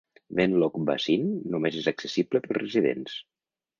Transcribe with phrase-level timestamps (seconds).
[0.37, 3.19] Wenlock Basin només és accessible pels residents.